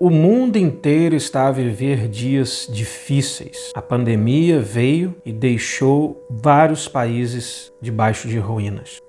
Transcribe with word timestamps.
O 0.00 0.10
mundo 0.10 0.56
inteiro 0.56 1.16
está 1.16 1.48
a 1.48 1.50
viver 1.50 2.06
dias 2.06 2.68
difíceis. 2.70 3.72
A 3.74 3.82
pandemia 3.82 4.60
veio 4.60 5.12
e 5.26 5.32
deixou 5.32 6.24
vários 6.30 6.86
países 6.86 7.72
debaixo 7.82 8.28
de 8.28 8.38
ruínas. 8.38 9.02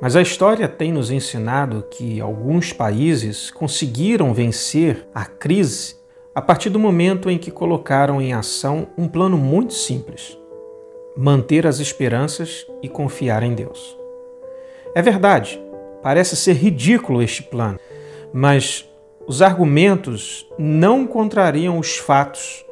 Mas 0.00 0.16
a 0.16 0.20
história 0.20 0.66
tem 0.66 0.90
nos 0.90 1.12
ensinado 1.12 1.86
que 1.88 2.20
alguns 2.20 2.72
países 2.72 3.52
conseguiram 3.52 4.34
vencer 4.34 5.06
a 5.14 5.24
crise 5.24 5.94
a 6.34 6.42
partir 6.42 6.70
do 6.70 6.78
momento 6.78 7.30
em 7.30 7.38
que 7.38 7.52
colocaram 7.52 8.20
em 8.20 8.32
ação 8.32 8.88
um 8.98 9.06
plano 9.06 9.38
muito 9.38 9.74
simples: 9.74 10.36
manter 11.16 11.68
as 11.68 11.78
esperanças 11.78 12.66
e 12.82 12.88
confiar 12.88 13.44
em 13.44 13.54
Deus. 13.54 13.96
É 14.92 15.00
verdade, 15.00 15.62
parece 16.02 16.34
ser 16.34 16.54
ridículo 16.54 17.22
este 17.22 17.44
plano, 17.44 17.78
mas 18.32 18.88
os 19.32 19.40
argumentos 19.40 20.46
não 20.58 21.06
contrariam 21.06 21.78
os 21.78 21.96
fatos 21.96 22.62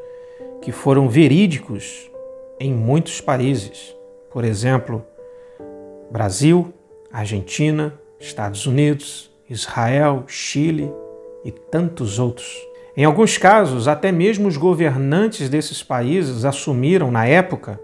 que 0.60 0.70
foram 0.70 1.08
verídicos 1.08 2.10
em 2.60 2.70
muitos 2.70 3.18
países. 3.18 3.96
Por 4.30 4.44
exemplo, 4.44 5.02
Brasil, 6.10 6.70
Argentina, 7.10 7.98
Estados 8.18 8.66
Unidos, 8.66 9.30
Israel, 9.48 10.24
Chile 10.26 10.92
e 11.46 11.50
tantos 11.50 12.18
outros. 12.18 12.54
Em 12.94 13.06
alguns 13.06 13.38
casos, 13.38 13.88
até 13.88 14.12
mesmo 14.12 14.46
os 14.46 14.58
governantes 14.58 15.48
desses 15.48 15.82
países 15.82 16.44
assumiram, 16.44 17.10
na 17.10 17.24
época, 17.24 17.80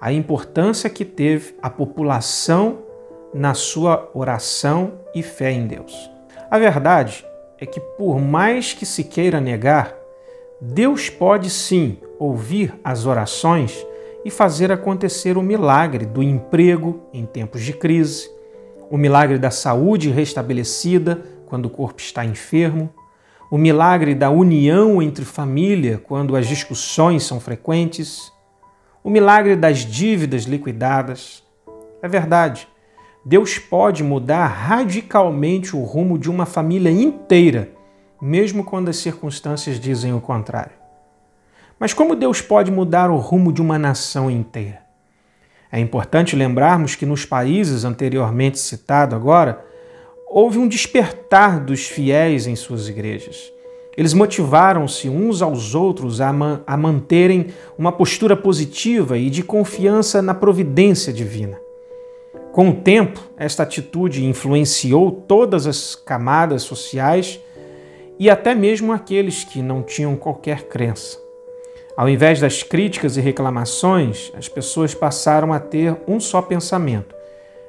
a 0.00 0.10
importância 0.10 0.88
que 0.88 1.04
teve 1.04 1.56
a 1.60 1.68
população 1.68 2.78
na 3.34 3.52
sua 3.52 4.10
oração 4.14 4.94
e 5.14 5.22
fé 5.22 5.52
em 5.52 5.66
Deus. 5.66 6.10
A 6.50 6.58
verdade 6.58 7.22
é 7.64 7.66
que, 7.66 7.80
por 7.80 8.20
mais 8.20 8.74
que 8.74 8.84
se 8.84 9.02
queira 9.02 9.40
negar, 9.40 9.96
Deus 10.60 11.08
pode 11.08 11.48
sim 11.48 11.96
ouvir 12.18 12.74
as 12.84 13.06
orações 13.06 13.86
e 14.22 14.30
fazer 14.30 14.70
acontecer 14.70 15.38
o 15.38 15.42
milagre 15.42 16.04
do 16.04 16.22
emprego 16.22 17.00
em 17.10 17.24
tempos 17.24 17.62
de 17.62 17.72
crise, 17.72 18.30
o 18.90 18.98
milagre 18.98 19.38
da 19.38 19.50
saúde 19.50 20.10
restabelecida 20.10 21.22
quando 21.46 21.64
o 21.64 21.70
corpo 21.70 22.00
está 22.00 22.22
enfermo, 22.22 22.92
o 23.50 23.56
milagre 23.56 24.14
da 24.14 24.28
união 24.28 25.00
entre 25.00 25.24
família 25.24 25.96
quando 25.96 26.36
as 26.36 26.46
discussões 26.46 27.22
são 27.22 27.40
frequentes, 27.40 28.30
o 29.02 29.08
milagre 29.08 29.56
das 29.56 29.78
dívidas 29.78 30.42
liquidadas. 30.42 31.42
É 32.02 32.08
verdade, 32.08 32.68
Deus 33.26 33.58
pode 33.58 34.04
mudar 34.04 34.46
radicalmente 34.46 35.74
o 35.74 35.82
rumo 35.82 36.18
de 36.18 36.30
uma 36.30 36.44
família 36.44 36.90
inteira, 36.90 37.70
mesmo 38.20 38.62
quando 38.62 38.90
as 38.90 38.96
circunstâncias 38.96 39.80
dizem 39.80 40.12
o 40.12 40.20
contrário. 40.20 40.72
Mas 41.78 41.94
como 41.94 42.14
Deus 42.14 42.42
pode 42.42 42.70
mudar 42.70 43.10
o 43.10 43.16
rumo 43.16 43.50
de 43.50 43.62
uma 43.62 43.78
nação 43.78 44.30
inteira? 44.30 44.82
É 45.72 45.80
importante 45.80 46.36
lembrarmos 46.36 46.94
que 46.94 47.06
nos 47.06 47.24
países 47.24 47.84
anteriormente 47.84 48.58
citados 48.58 49.16
agora, 49.16 49.64
houve 50.28 50.58
um 50.58 50.68
despertar 50.68 51.60
dos 51.60 51.86
fiéis 51.86 52.46
em 52.46 52.54
suas 52.54 52.88
igrejas. 52.88 53.50
Eles 53.96 54.12
motivaram-se 54.12 55.08
uns 55.08 55.40
aos 55.40 55.74
outros 55.74 56.20
a, 56.20 56.30
man 56.32 56.60
a 56.66 56.76
manterem 56.76 57.46
uma 57.78 57.90
postura 57.90 58.36
positiva 58.36 59.16
e 59.16 59.30
de 59.30 59.42
confiança 59.42 60.20
na 60.20 60.34
providência 60.34 61.12
divina. 61.12 61.63
Com 62.54 62.68
o 62.68 62.72
tempo, 62.72 63.20
esta 63.36 63.64
atitude 63.64 64.24
influenciou 64.24 65.10
todas 65.10 65.66
as 65.66 65.96
camadas 65.96 66.62
sociais 66.62 67.40
e 68.16 68.30
até 68.30 68.54
mesmo 68.54 68.92
aqueles 68.92 69.42
que 69.42 69.60
não 69.60 69.82
tinham 69.82 70.14
qualquer 70.14 70.68
crença. 70.68 71.18
Ao 71.96 72.08
invés 72.08 72.38
das 72.38 72.62
críticas 72.62 73.16
e 73.16 73.20
reclamações, 73.20 74.32
as 74.36 74.48
pessoas 74.48 74.94
passaram 74.94 75.52
a 75.52 75.58
ter 75.58 75.96
um 76.06 76.20
só 76.20 76.40
pensamento: 76.40 77.12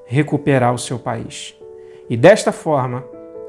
recuperar 0.05 0.71
o 0.71 0.77
seu 0.77 0.99
país. 0.99 1.55
E 2.07 2.15
desta 2.15 2.51
forma, 2.51 3.03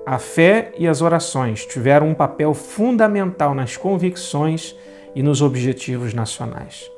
a 0.06 0.18
fé 0.18 0.72
e 0.78 0.88
as 0.88 1.02
orações 1.02 1.66
tiveram 1.66 2.08
um 2.08 2.14
papel 2.14 2.54
fundamental 2.54 3.54
nas 3.54 3.76
convicções 3.76 4.74
e 5.14 5.22
nos 5.22 5.42
objetivos 5.42 6.14
nacionais. 6.14 6.90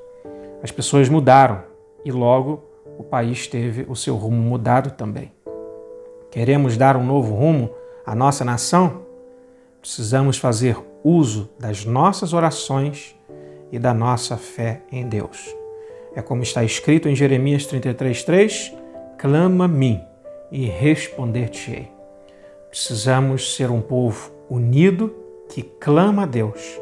As 0.62 0.70
pessoas 0.70 1.08
mudaram 1.08 1.64
e 2.04 2.12
logo 2.12 2.62
o 2.98 3.04
país 3.04 3.46
teve 3.46 3.86
o 3.88 3.94
seu 3.94 4.16
rumo 4.16 4.42
mudado 4.42 4.90
também. 4.90 5.30
Queremos 6.32 6.76
dar 6.76 6.96
um 6.96 7.06
novo 7.06 7.32
rumo 7.32 7.70
à 8.04 8.12
nossa 8.12 8.44
nação? 8.44 9.02
Precisamos 9.80 10.36
fazer 10.36 10.76
uso 11.04 11.48
das 11.60 11.84
nossas 11.84 12.32
orações 12.32 13.16
e 13.70 13.78
da 13.78 13.94
nossa 13.94 14.36
fé 14.36 14.82
em 14.90 15.08
Deus. 15.08 15.54
É 16.12 16.20
como 16.20 16.42
está 16.42 16.64
escrito 16.64 17.08
em 17.08 17.14
Jeremias 17.14 17.66
33:3, 17.66 18.74
clama 19.16 19.66
a 19.66 19.68
mim 19.68 20.00
e 20.50 20.66
responder-te-ei. 20.66 21.88
Precisamos 22.68 23.54
ser 23.54 23.70
um 23.70 23.80
povo 23.80 24.32
unido 24.50 25.14
que 25.48 25.62
clama 25.62 26.24
a 26.24 26.26
Deus, 26.26 26.80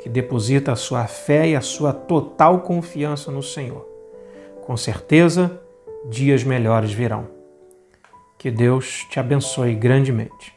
que 0.00 0.08
deposita 0.08 0.72
a 0.72 0.76
sua 0.76 1.06
fé 1.06 1.48
e 1.48 1.56
a 1.56 1.62
sua 1.62 1.94
total 1.94 2.60
confiança 2.60 3.32
no 3.32 3.42
Senhor 3.42 3.95
com 4.66 4.76
certeza, 4.76 5.62
dias 6.10 6.42
melhores 6.42 6.92
virão. 6.92 7.28
Que 8.36 8.50
Deus 8.50 9.06
te 9.08 9.20
abençoe 9.20 9.76
grandemente. 9.76 10.55